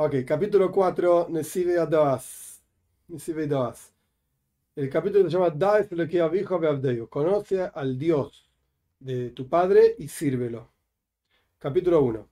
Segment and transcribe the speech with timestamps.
[0.00, 2.62] Ok, capítulo 4, Nesive Adas.
[3.08, 3.92] Nesive Adas.
[4.76, 7.08] El capítulo se llama Daes lo que Abdeyu.
[7.08, 8.48] Conoce al Dios
[9.00, 10.70] de tu padre y sírvelo.
[11.58, 12.28] Capítulo 1.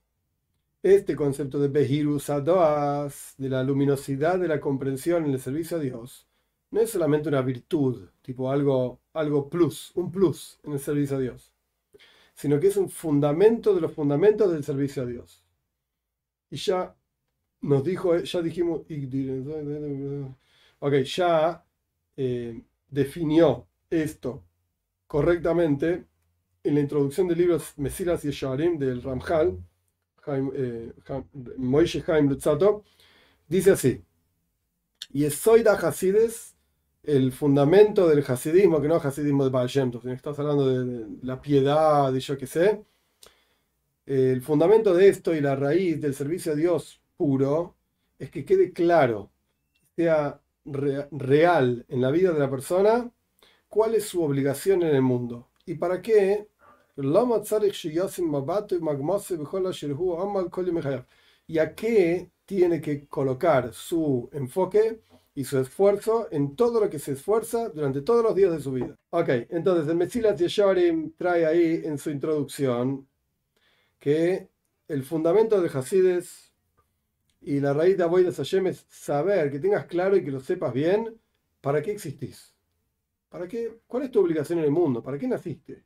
[0.80, 5.80] Este concepto de Behirus Adoas, de la luminosidad de la comprensión en el servicio a
[5.80, 6.28] Dios,
[6.70, 11.20] no es solamente una virtud, tipo algo, algo plus, un plus en el servicio a
[11.20, 11.52] Dios,
[12.32, 15.42] sino que es un fundamento de los fundamentos del servicio a Dios.
[16.48, 16.94] Y ya
[17.66, 18.82] nos dijo, ya dijimos,
[20.78, 21.64] ok, ya
[22.16, 24.44] eh, definió esto
[25.06, 26.04] correctamente
[26.62, 29.58] en la introducción del libro Mesilas y Sharim del Ramjal,
[30.28, 30.92] eh,
[31.56, 32.84] Moishe Haim Lutzato,
[33.48, 34.02] dice así:
[35.12, 36.56] Y es Soida Hasides,
[37.02, 41.40] el fundamento del Hasidismo, que no es Hasidismo de Baal Shem estás hablando de, la
[41.40, 42.84] piedad y yo qué sé.
[44.06, 47.76] El fundamento de esto y la raíz del servicio a Dios puro
[48.18, 49.30] es que quede claro,
[49.94, 53.10] sea real en la vida de la persona,
[53.68, 55.48] cuál es su obligación en el mundo.
[55.64, 56.48] Y para qué
[61.48, 65.02] y a qué tiene que colocar su enfoque
[65.34, 68.72] y su esfuerzo en todo lo que se esfuerza durante todos los días de su
[68.72, 68.96] vida.
[69.10, 73.06] Ok, entonces el Mesilas Yesharim trae ahí en su introducción
[73.98, 74.48] que
[74.88, 76.45] el fundamento de Hasides
[77.46, 80.72] y la raíz de Avoidas Hashem es saber, que tengas claro y que lo sepas
[80.72, 81.16] bien,
[81.60, 82.52] ¿para qué existís?
[83.28, 83.82] ¿Para qué?
[83.86, 85.00] ¿Cuál es tu obligación en el mundo?
[85.00, 85.84] ¿Para qué naciste?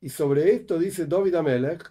[0.00, 1.90] Y sobre esto dice David Amelech,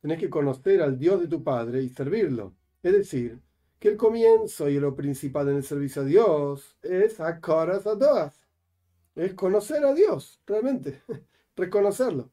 [0.00, 2.54] tenés que conocer al Dios de tu padre y servirlo.
[2.82, 3.38] Es decir,
[3.78, 8.40] que el comienzo y lo principal en el servicio a Dios es Akaras Adoas.
[9.14, 11.02] Es conocer a Dios, realmente,
[11.54, 12.30] reconocerlo.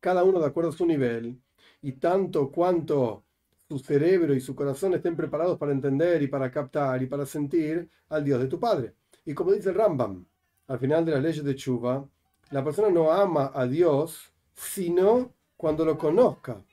[0.00, 1.38] Cada uno de acuerdo a su nivel
[1.82, 3.25] y tanto cuanto
[3.68, 7.88] su cerebro y su corazón estén preparados para entender y para captar y para sentir
[8.08, 8.94] al Dios de tu Padre.
[9.24, 10.24] Y como dice el Rambam,
[10.68, 12.08] al final de las leyes de Chuba,
[12.50, 16.64] la persona no ama a Dios sino cuando lo conozca.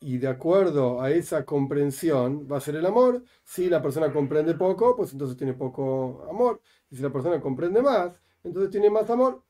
[0.00, 3.22] Y de acuerdo a esa comprensión va a ser el amor.
[3.44, 6.62] Si la persona comprende poco, pues entonces tiene poco amor.
[6.88, 9.42] Y si la persona comprende más, entonces tiene más amor.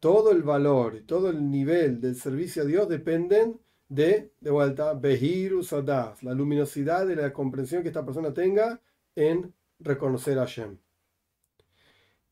[0.00, 4.94] Todo el valor y todo el nivel del servicio a Dios dependen de, de vuelta,
[4.94, 8.80] Behirus Adas, la luminosidad de la comprensión que esta persona tenga
[9.14, 10.78] en reconocer a Hashem.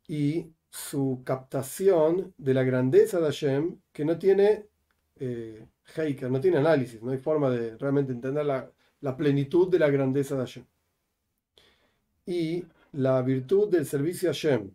[0.09, 4.67] Y su captación de la grandeza de Hashem, que no tiene
[5.17, 5.67] eh,
[6.31, 8.71] no tiene análisis, no hay forma de realmente entender la,
[9.01, 10.65] la plenitud de la grandeza de Hashem.
[12.27, 14.71] Y la virtud del servicio a Hashem,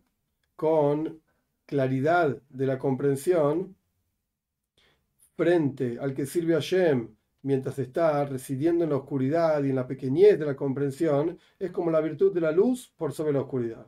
[0.55, 1.21] con
[1.65, 3.75] claridad de la comprensión,
[5.39, 9.87] frente al que sirve a Hashem mientras está residiendo en la oscuridad y en la
[9.87, 13.87] pequeñez de la comprensión, es como la virtud de la luz por sobre la oscuridad.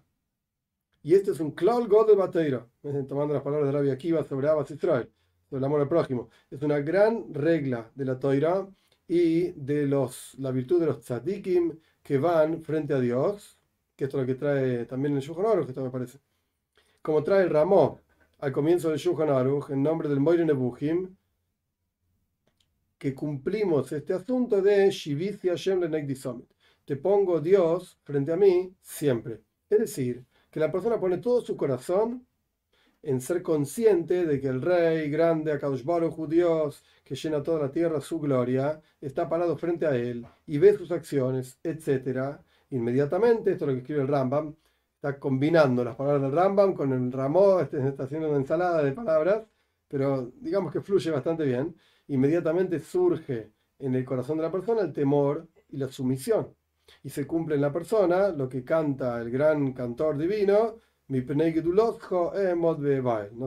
[1.04, 2.66] Y este es un Klal God de Bateira,
[3.10, 5.12] tomando las palabras de Rabbi Akiva sobre Abbas Israel,
[5.50, 6.30] sobre el amor al prójimo.
[6.50, 8.66] Es una gran regla de la Toira
[9.06, 13.60] y de los, la virtud de los tzadikim que van frente a Dios,
[13.98, 16.20] que esto es lo que trae también el Shulchan Aruch, esto me parece.
[17.02, 18.00] Como trae el Ramó
[18.40, 21.18] al comienzo del Shulchan Aruch, en nombre del Moire Nebuchim,
[23.02, 25.82] que cumplimos este asunto de Shivisi Hashem
[26.86, 29.42] Te pongo Dios frente a mí siempre.
[29.68, 32.28] Es decir, que la persona pone todo su corazón
[33.02, 37.72] en ser consciente de que el Rey grande, Akadosh Baruch Dios, que llena toda la
[37.72, 42.38] tierra su gloria, está parado frente a él y ve sus acciones, etc.
[42.70, 44.56] Inmediatamente, esto es lo que escribe el Rambam,
[44.94, 49.44] está combinando las palabras del Rambam con el Ramó, está haciendo una ensalada de palabras,
[49.88, 51.76] pero digamos que fluye bastante bien.
[52.12, 56.54] Inmediatamente surge en el corazón de la persona el temor y la sumisión
[57.04, 60.76] y se cumple en la persona lo que canta el gran cantor divino,
[61.08, 61.44] mi no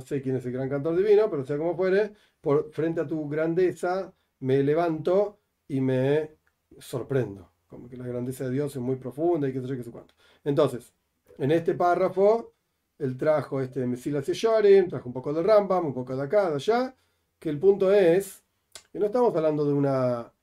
[0.00, 3.28] sé quién es el gran cantor divino, pero sea como fuere, por, frente a tu
[3.28, 5.38] grandeza me levanto
[5.68, 6.36] y me
[6.78, 7.50] sorprendo.
[7.66, 9.90] Como que la grandeza de Dios es muy profunda y qué sé yo, qué sé
[9.90, 10.14] cuánto.
[10.44, 10.92] Entonces,
[11.38, 12.52] en este párrafo,
[12.98, 16.56] él trajo este Mesilas Yesharim, trajo un poco de Rambam, un poco de acá, de
[16.56, 16.94] allá,
[17.38, 18.43] que el punto es
[18.92, 20.34] que no estamos hablando de una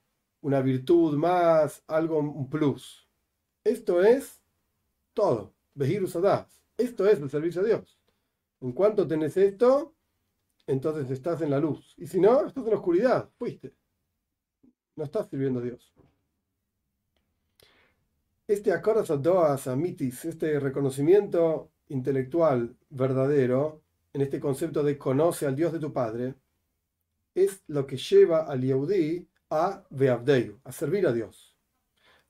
[0.42, 3.08] una virtud más, algo, un plus.
[3.64, 4.42] Esto es
[5.14, 5.54] todo.
[6.78, 8.00] Esto es el servicio a Dios.
[8.60, 9.94] En cuanto tenés esto,
[10.68, 11.94] entonces estás en la luz.
[11.98, 13.30] Y si no, estás en la oscuridad.
[13.38, 13.74] Fuiste.
[14.96, 15.94] No estás sirviendo a Dios.
[18.48, 23.82] Este adoas amitis, este reconocimiento intelectual verdadero,
[24.14, 26.36] en este concepto de conoce al Dios de tu Padre,
[27.34, 31.56] es lo que lleva al Yehudi a Beabdeyu, a servir a Dios.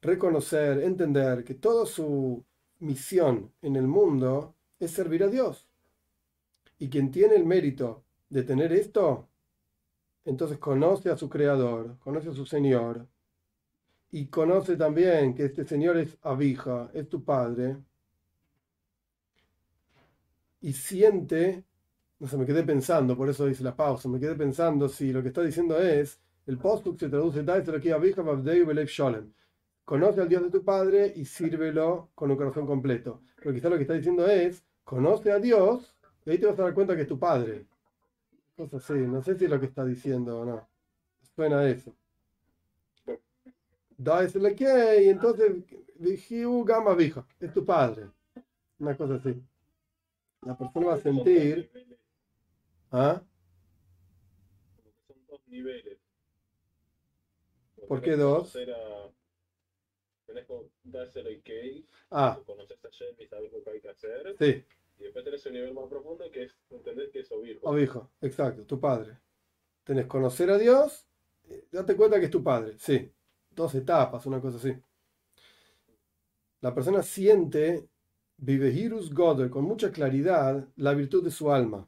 [0.01, 2.44] Reconocer, entender que toda su
[2.80, 5.68] misión en el mundo es servir a Dios.
[6.80, 9.30] Y quien tiene el mérito de tener esto,
[10.25, 13.07] entonces conoce a su creador, conoce a su Señor,
[14.12, 17.77] y conoce también que este Señor es Abija, es tu Padre,
[20.59, 21.63] y siente,
[22.22, 25.24] no sé, me quedé pensando, por eso dice la pausa, me quedé pensando si lo
[25.24, 27.44] que está diciendo es, el postuk se traduce,
[29.84, 33.24] conoce al Dios de tu Padre y sírvelo con un corazón completo.
[33.38, 36.64] Pero quizá lo que está diciendo es, conoce a Dios y ahí te vas a
[36.64, 37.66] dar cuenta que es tu Padre.
[38.56, 40.70] Cosas así, no sé si es lo que está diciendo o no.
[41.36, 41.92] Suena a eso.
[43.98, 45.56] Da es que y entonces
[45.96, 48.12] Vigiu Gama Vija, es tu Padre.
[48.78, 49.42] Una cosa así.
[50.44, 51.72] La persona va a sentir.
[52.92, 53.22] ¿Ah?
[55.08, 56.00] Son dos niveles.
[57.88, 58.54] ¿Por qué dos?
[60.26, 60.54] Tenés que
[60.84, 64.36] dárselo el que Ah, conoces a Shem y sabes lo que hay que hacer.
[64.40, 64.64] sí,
[65.00, 67.60] Y después tenés un nivel más profundo que es entender que es obvio.
[67.68, 69.18] Abijo, exacto, tu Padre.
[69.84, 71.08] Tenés conocer a Dios,
[71.50, 73.12] eh, date cuenta que es tu Padre, sí.
[73.50, 74.74] Dos etapas, una cosa así.
[76.62, 77.90] La persona siente,
[78.38, 81.88] vive Hirus Goder, con mucha claridad, la virtud de su alma,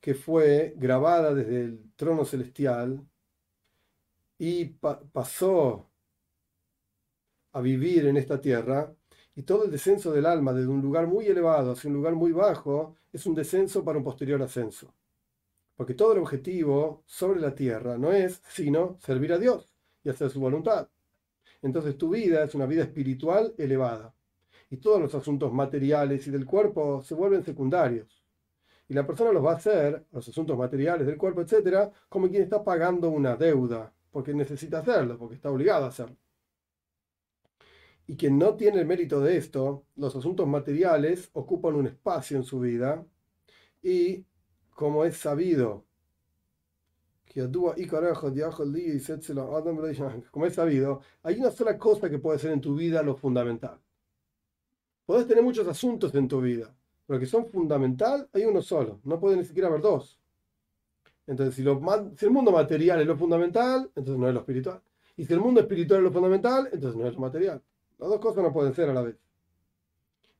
[0.00, 3.06] que fue grabada desde el trono celestial
[4.38, 5.90] y pa- pasó
[7.52, 8.94] a vivir en esta tierra,
[9.34, 12.32] y todo el descenso del alma desde un lugar muy elevado hacia un lugar muy
[12.32, 14.94] bajo es un descenso para un posterior ascenso.
[15.76, 19.74] Porque todo el objetivo sobre la tierra no es sino servir a Dios
[20.04, 20.88] y hacer su voluntad.
[21.62, 24.14] Entonces tu vida es una vida espiritual elevada.
[24.70, 28.19] Y todos los asuntos materiales y del cuerpo se vuelven secundarios.
[28.90, 32.42] Y la persona los va a hacer, los asuntos materiales del cuerpo, etcétera, como quien
[32.42, 36.16] está pagando una deuda, porque necesita hacerlo, porque está obligado a hacerlo.
[38.08, 42.42] Y quien no tiene el mérito de esto, los asuntos materiales ocupan un espacio en
[42.42, 43.06] su vida
[43.80, 44.26] y
[44.70, 45.86] como es sabido,
[50.32, 53.78] como es sabido, hay una sola cosa que puede ser en tu vida lo fundamental.
[55.06, 56.74] Podés tener muchos asuntos en tu vida,
[57.10, 60.16] pero que son fundamental, hay uno solo, no puede ni siquiera haber dos.
[61.26, 61.80] Entonces, si, lo,
[62.16, 64.80] si el mundo material es lo fundamental, entonces no es lo espiritual.
[65.16, 67.60] Y si el mundo espiritual es lo fundamental, entonces no es lo material.
[67.98, 69.16] Las dos cosas no pueden ser a la vez.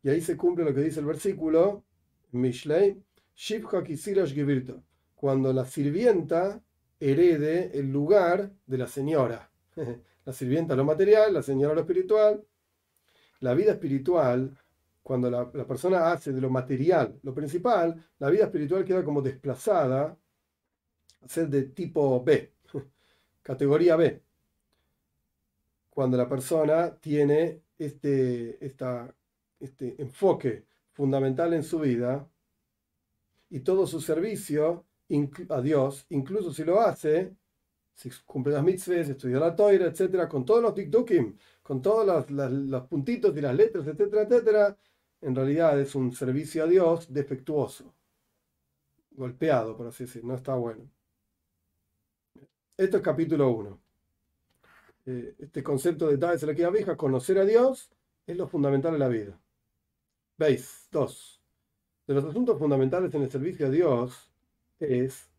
[0.05, 1.83] Y ahí se cumple lo que dice el versículo,
[2.31, 3.03] Mishlei,
[3.35, 4.81] Shivcha Kisirash Gevirta,
[5.17, 6.63] cuando la sirvienta
[7.01, 9.51] herede el lugar de la señora.
[10.25, 12.45] La sirvienta lo material, la señora lo espiritual.
[13.41, 14.57] La vida espiritual,
[15.03, 20.17] cuando la, persona hace de lo material lo principal, la vida espiritual queda como desplazada
[21.21, 22.53] a ser de tipo B,
[23.43, 24.23] categoría B.
[25.91, 29.15] Cuando la persona tiene este, esta,
[29.59, 32.29] este enfoque fundamental en su vida
[33.51, 34.87] y todo su servicio
[35.49, 37.35] a Dios, incluso si lo hace,
[38.01, 42.51] si cumple las mitzvahs, estudia la toira, etcétera, con todos los tiktukim, con todos los,
[42.51, 44.77] los, puntitos y las letras, etcétera, etcétera,
[45.21, 47.95] en realidad es un servicio a Dios defectuoso,
[49.11, 50.91] golpeado, por así decir, no está bueno.
[52.77, 53.91] Esto es capítulo 1
[55.07, 57.91] este concepto de Dades la vieja, conocer a Dios,
[58.27, 59.41] es lo fundamental de la vida.
[60.37, 60.89] ¿Veis?
[60.91, 61.43] Dos.
[62.07, 64.31] De los asuntos fundamentales en el servicio a Dios
[64.79, 65.30] es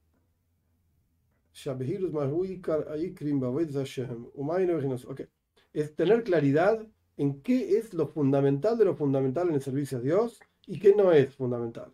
[5.05, 5.27] okay.
[5.73, 10.01] es tener claridad en qué es lo fundamental de lo fundamental en el servicio a
[10.01, 11.91] Dios y qué no es fundamental.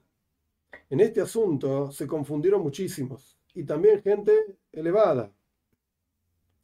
[0.89, 4.33] En este asunto se confundieron muchísimos y también gente
[4.71, 5.31] elevada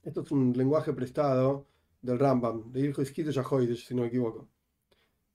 [0.03, 1.65] esto es un lenguaje prestado
[2.01, 4.49] del Rambam, de Iljo Isquito Yahoidesh, si no me equivoco.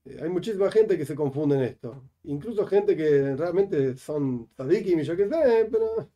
[0.04, 2.10] Eh, hay muchísima gente que se confunde en esto.
[2.24, 6.10] Incluso gente que realmente son tzadikim y yo qué sé, pero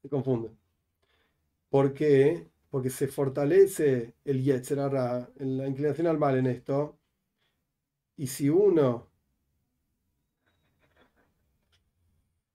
[0.00, 0.58] se confunden.
[1.70, 2.48] ¿Por qué?
[2.70, 6.98] Porque se fortalece el Yetzerara, la inclinación al mal en esto.
[8.16, 9.10] Y si uno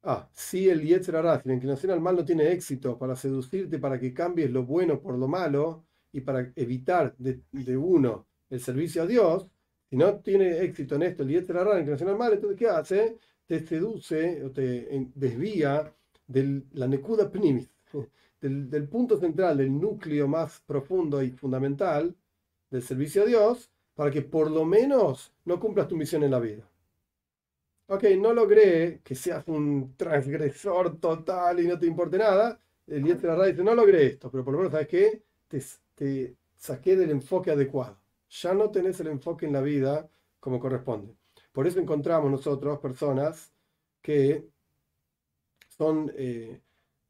[0.08, 4.00] Ah, si el Yetzerara, si la inclinación al mal no tiene éxito para seducirte, para
[4.00, 7.42] que cambies lo bueno por lo malo y para evitar de,
[7.76, 9.48] uno el servicio a Dios,
[9.90, 13.18] si no tiene éxito en esto el Yetzerara, la inclinación al mal, entonces ¿qué hace?
[13.48, 15.92] Te seduce o te desvía
[16.28, 17.68] de la Nekuda Pnimis,
[18.42, 22.16] del, punto central, del núcleo más profundo y fundamental
[22.70, 26.40] del servicio a Dios, para que por lo menos no cumplas tu misión en la
[26.40, 26.70] vida
[27.88, 33.46] ok, no logré que seas un transgresor total y no te importe nada, el Yetzirah
[33.46, 35.24] dice, no logré esto, pero por lo menos, ¿sabes qué?
[35.48, 35.62] Te,
[35.96, 38.00] te saqué del enfoque adecuado.
[38.30, 41.16] Ya no tenés el enfoque en la vida como corresponde.
[41.52, 43.52] Por eso encontramos nosotros personas
[44.02, 44.48] que
[45.70, 46.62] son eh,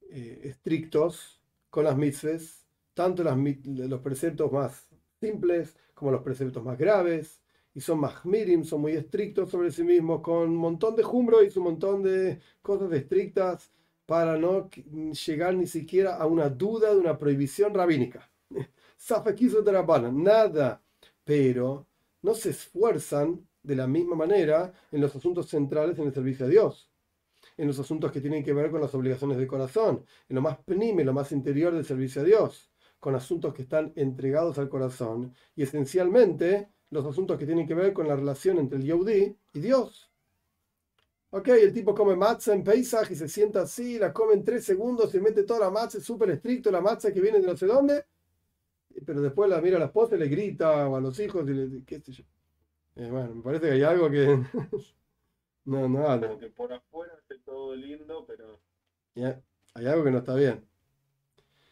[0.10, 4.88] eh, estrictos con las mitzvahs, tanto las, los preceptos más
[5.20, 7.42] simples como los preceptos más graves,
[7.74, 11.44] y son más mirim, son muy estrictos sobre sí mismos, con un montón de jumbro
[11.44, 13.70] y un montón de cosas estrictas
[14.06, 14.70] para no
[15.26, 18.32] llegar ni siquiera a una duda de una prohibición rabínica.
[20.12, 20.82] nada,
[21.24, 21.86] pero
[22.22, 26.50] no se esfuerzan de la misma manera en los asuntos centrales en el servicio a
[26.50, 26.90] Dios,
[27.58, 30.58] en los asuntos que tienen que ver con las obligaciones del corazón, en lo más
[30.60, 35.34] penime, lo más interior del servicio a Dios, con asuntos que están entregados al corazón
[35.56, 39.60] y esencialmente los asuntos que tienen que ver con la relación entre el Yehudi y
[39.60, 40.12] Dios.
[41.32, 44.64] Ok, el tipo come matzah en Pesach y se sienta así, la come en tres
[44.64, 47.58] segundos, se mete toda la matzah, es súper estricto, la matzah que viene de no
[47.58, 48.06] sé dónde,
[49.06, 51.54] pero después la mira a la esposa y le grita, o a los hijos, y
[51.54, 52.24] le, qué sé yo.
[52.96, 54.42] Eh, bueno, me parece que hay algo que.
[55.66, 58.60] no, no, que por afuera esté todo lindo, pero.
[59.74, 60.66] hay algo que no está bien.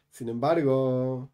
[0.09, 1.29] Sin embargo,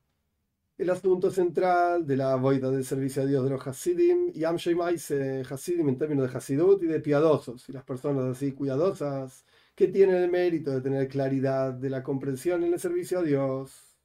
[0.77, 5.43] el asunto central de la boida del servicio a Dios de los Hasidim, y Maise,
[5.49, 9.43] Hasidim en términos de Hasidut y de piadosos, y las personas así cuidadosas,
[9.75, 13.97] que tienen el mérito de tener claridad de la comprensión en el servicio a Dios,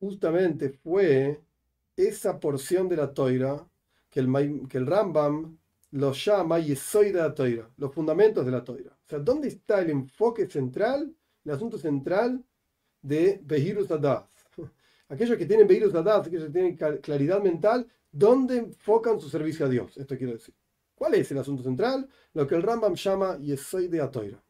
[0.00, 1.40] justamente fue
[1.96, 3.68] esa porción de la toira
[4.10, 5.58] que el, que el Rambam
[5.92, 8.90] lo llama Yesoy de toira, los fundamentos de la toira.
[8.90, 11.14] O sea, ¿dónde está el enfoque central,
[11.44, 12.44] el asunto central
[13.02, 14.24] de Behirus Adas?
[15.08, 19.68] Aquellos que tienen Behirus Adas, aquellos que tienen claridad mental, ¿dónde enfocan su servicio a
[19.68, 19.96] Dios?
[19.96, 20.54] Esto quiero decir.
[20.96, 22.08] ¿Cuál es el asunto central?
[22.32, 24.42] Lo que el Rambam llama Yesoy de toira,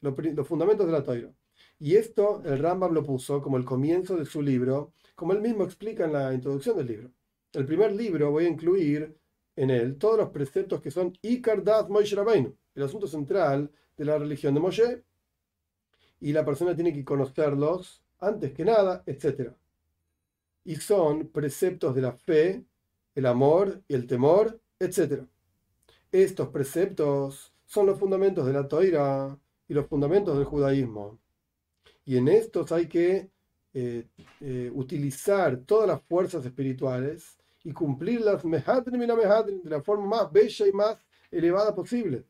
[0.00, 1.32] los fundamentos de la toira.
[1.78, 5.64] Y esto el Rambam lo puso como el comienzo de su libro, como él mismo
[5.64, 7.10] explica en la introducción del libro.
[7.52, 9.16] El primer libro voy a incluir
[9.56, 14.04] en él todos los preceptos que son Ikar Das Moshe Rabbeinu, el asunto central de
[14.04, 15.02] la religión de Moshe,
[16.20, 19.52] y la persona tiene que conocerlos antes que nada, etc.
[20.64, 22.64] Y son preceptos de la fe,
[23.14, 25.24] el amor y el temor, etc.
[26.12, 31.18] Estos preceptos son los fundamentos de la Toira y los fundamentos del judaísmo.
[32.04, 33.30] Y en estos hay que
[33.74, 34.06] eh,
[34.40, 37.35] eh, utilizar todas las fuerzas espirituales
[37.66, 42.24] y cumplirlas de la forma más bella y más elevada posible.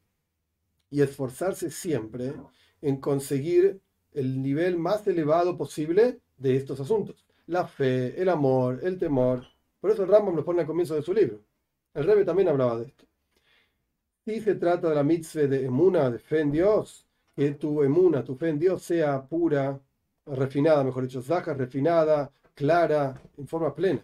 [0.88, 2.33] Y esforzarse siempre
[2.81, 3.78] en conseguir
[4.12, 7.26] el nivel más elevado posible de estos asuntos.
[7.49, 9.45] La fe, el amor, el temor.
[9.78, 11.43] Por eso el Rambam lo pone al comienzo de su libro.
[11.93, 13.05] El Rebbe también hablaba de esto.
[14.25, 18.25] Si se trata de la mitzvah de emuna, de fe en Dios, que tu emuna,
[18.25, 19.78] tu fe en Dios sea pura,
[20.25, 24.02] refinada, mejor dicho, zaja, refinada, clara, en forma plena.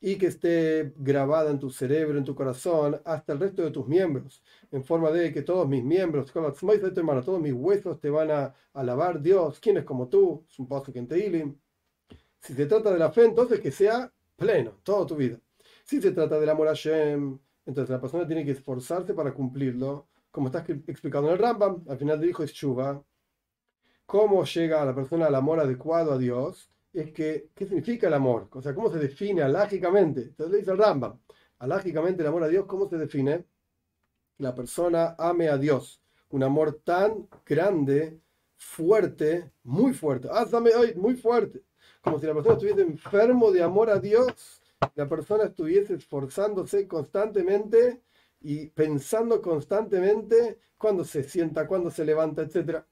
[0.00, 3.86] Y que esté grabada en tu cerebro, en tu corazón, hasta el resto de tus
[3.86, 9.20] miembros, en forma de que todos mis miembros, todos mis huesos te van a alabar
[9.20, 10.44] Dios, ¿quién es como tú?
[10.48, 11.00] Es un paso que.
[12.40, 15.38] Si se trata de la fe, entonces que sea pleno, toda tu vida.
[15.84, 20.08] Si se trata del amor a Shem, entonces la persona tiene que esforzarse para cumplirlo
[20.30, 23.02] como está explicado en el Rambam, al final dijo es Chuba,
[24.06, 28.48] cómo llega la persona al amor adecuado a Dios, es que, ¿qué significa el amor?
[28.52, 30.22] O sea, ¿cómo se define alágicamente?
[30.22, 31.20] Entonces le dice el Rambam,
[31.58, 33.44] alágicamente el amor a Dios, ¿cómo se define?
[34.38, 38.20] La persona ame a Dios, un amor tan grande,
[38.56, 41.62] fuerte, muy fuerte, hazme hoy, muy fuerte,
[42.00, 44.60] como si la persona estuviese enfermo de amor a Dios,
[44.94, 48.02] la persona estuviese esforzándose constantemente
[48.40, 52.82] y pensando constantemente cuando se sienta, cuando se levanta, etc.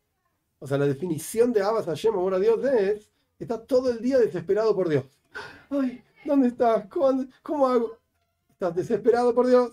[0.59, 4.19] O sea, la definición de Abbas Hashem, amor a Dios, es, está todo el día
[4.19, 5.05] desesperado por Dios.
[5.71, 6.87] Ay, ¿dónde estás?
[6.89, 7.99] ¿Cómo, hago?
[8.51, 9.73] ¿Estás desesperado por Dios?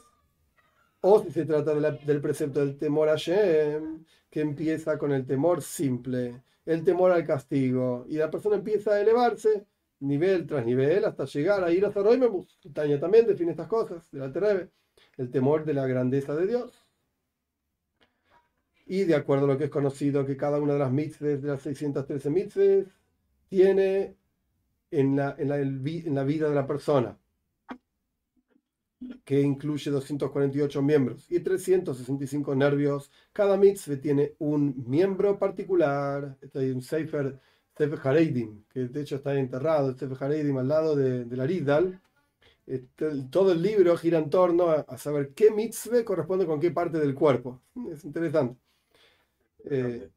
[1.02, 5.62] O si se trata del precepto del temor a Hashem, que empieza con el temor
[5.62, 9.66] simple, el temor al castigo, y la persona empieza a elevarse
[10.00, 12.60] nivel tras nivel hasta llegar a ir a Zaroimemus.
[12.74, 14.70] Taña también define estas cosas, de la
[15.18, 16.72] el temor de la grandeza de Dios.
[18.88, 21.48] Y de acuerdo a lo que es conocido, que cada una de las mitzvahs, de
[21.48, 22.86] las 613 mitzvahs,
[23.48, 24.16] tiene
[24.92, 27.18] en la, en la, en la vida de la persona,
[29.24, 33.12] que incluye 248 miembros y 365 nervios.
[33.34, 36.38] Cada mitzvah tiene un miembro particular.
[36.42, 37.40] Este hay un Sefer,
[37.78, 41.46] Sefer Hareidim, que de hecho está enterrado, el Sefer Hareidim al lado de, de la
[41.46, 42.02] Ridal
[42.66, 47.00] este, todo el libro gira en torno a, saber qué mitzvah corresponde con qué parte
[47.00, 47.62] del cuerpo.
[47.92, 48.60] Es interesante.
[49.66, 50.10] Eh,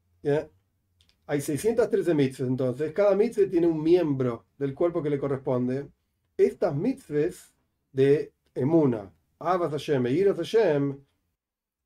[1.31, 5.87] Hay 613 mitzvahs, entonces cada mitzvah tiene un miembro del cuerpo que le corresponde.
[6.35, 7.53] Estas mitzvahs
[7.93, 10.99] de Emuna, Abbas Hashem e Iras Hashem,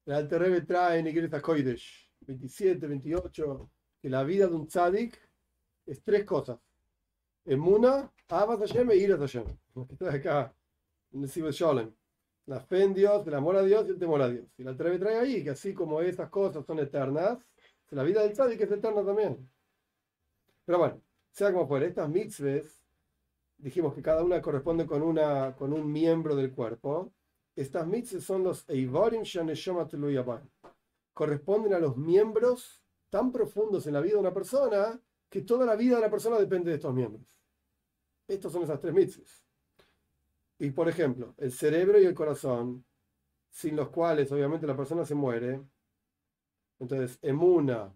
[0.06, 3.70] el Alter Rebbe trae en Iglesia Koidesh 27, 28,
[4.00, 5.18] que la vida de un tzadik
[5.86, 6.60] es tres cosas.
[7.44, 9.44] Emuna, Abbas Hashem e Iras Hashem.
[9.74, 10.54] Que está acá
[11.10, 11.94] en el.
[12.46, 14.46] La fe en Dios, el amor a Dios y el temor a Dios.
[14.56, 17.38] Y el Alter Rebbe trae ahí que así como esas cosas son eternas,
[17.96, 19.48] la vida del tzadik es eterna también.
[20.64, 22.82] Pero bueno, sea como fuera, estas mitzvahs,
[23.58, 27.12] dijimos que cada una corresponde con, una, con un miembro del cuerpo.
[27.54, 29.22] Estas mitzvahs son los Eivorim
[31.12, 35.76] Corresponden a los miembros tan profundos en la vida de una persona que toda la
[35.76, 37.38] vida de la persona depende de estos miembros.
[38.26, 39.44] Estos son esas tres mitzvahs.
[40.58, 42.84] Y por ejemplo, el cerebro y el corazón,
[43.50, 45.60] sin los cuales obviamente la persona se muere,
[46.82, 47.94] entonces, emuna,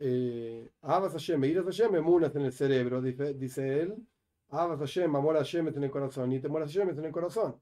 [0.00, 3.94] eh, Abbas Hashem, Iras Hashem, emuna en el cerebro, dice, dice él.
[4.48, 7.60] Abbas Hashem, amor a Hashem en el corazón, y temor a Hashem en el corazón.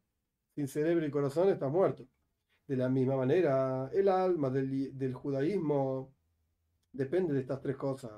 [0.54, 2.06] Sin cerebro y corazón estás muerto.
[2.66, 6.14] De la misma manera, el alma del, del judaísmo
[6.92, 8.12] depende de estas tres cosas.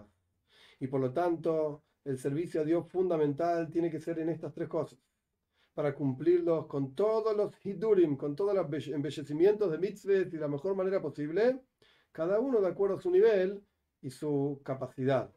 [0.78, 4.68] Y por lo tanto, el servicio a Dios fundamental tiene que ser en estas tres
[4.68, 5.00] cosas.
[5.74, 10.48] Para cumplirlos con todos los hidurim, con todos los embellecimientos de mitzvahs y de la
[10.48, 11.60] mejor manera posible
[12.16, 13.62] cada uno de acuerdo a su nivel
[14.00, 15.30] y su capacidad.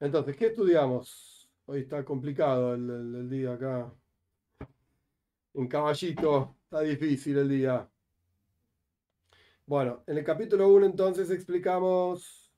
[0.00, 1.50] Entonces, ¿qué estudiamos?
[1.66, 3.94] Hoy está complicado el, día acá.
[5.52, 7.90] En caballito está difícil el día.
[9.66, 12.50] Bueno, en el capítulo 1 entonces explicamos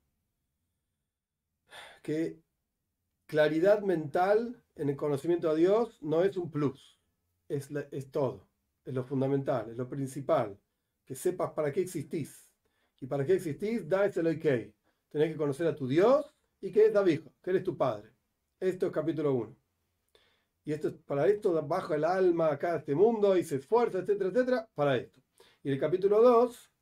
[2.04, 2.40] que
[3.26, 7.00] claridad mental en el conocimiento a Dios no es un plus,
[7.48, 8.46] es, es todo,
[8.84, 10.56] es lo fundamental, es lo principal,
[11.04, 12.43] que sepas para qué existís.
[13.04, 13.86] ¿Y para qué existís?
[13.86, 14.72] Da es el ok.
[15.10, 16.24] Tenés que conocer a tu Dios
[16.58, 18.08] y que es David, que eres tu padre.
[18.58, 19.54] Esto es capítulo 1.
[20.64, 24.30] Y esto, para esto baja el alma acá a este mundo y se esfuerza, etcétera,
[24.30, 25.20] etcétera, para esto.
[25.62, 26.72] Y el capítulo 2,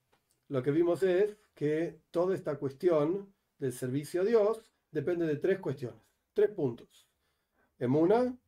[0.51, 5.59] lo que vimos es que toda esta cuestión del servicio a Dios depende de tres
[5.59, 6.01] cuestiones,
[6.35, 7.09] tres puntos.
[7.81, 8.39] Emuna,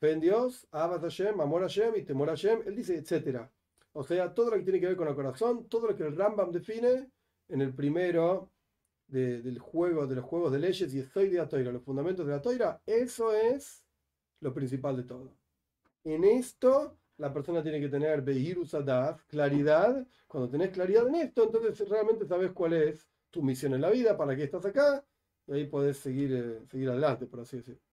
[0.00, 2.62] fe en Dios, Abad Hashem, amor Hashem y temor Hashem.
[2.66, 3.48] Él dice, etcétera.
[3.92, 6.16] O sea, todo lo que tiene que ver con el corazón, todo lo que el
[6.16, 7.08] Rambam define
[7.50, 8.50] en el primero
[9.06, 12.32] del juego, de los juegos de leyes y estoy de la toira, los fundamentos de
[12.32, 13.84] la toira, eso es
[14.40, 15.32] lo principal de todo.
[16.04, 18.58] En esto la persona tiene que tener Beir
[19.28, 20.06] claridad.
[20.26, 24.16] Cuando tenés claridad en esto, entonces realmente sabes cuál es tu misión en la vida,
[24.16, 25.04] para qué estás acá,
[25.46, 27.89] y ahí podés seguir, eh, seguir adelante, por así decirlo.